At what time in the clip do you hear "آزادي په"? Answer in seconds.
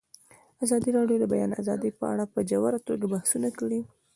1.61-2.05